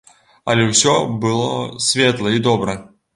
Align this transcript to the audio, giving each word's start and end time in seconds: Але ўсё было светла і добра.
Але 0.53 0.63
ўсё 0.69 0.93
было 1.25 1.49
светла 1.91 2.33
і 2.39 2.43
добра. 2.49 2.75